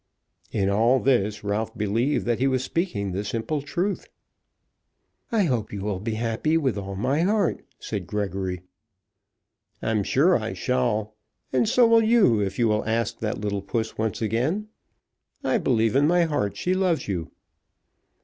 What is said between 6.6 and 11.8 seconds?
all my heart," said Gregory. "I am sure I shall; and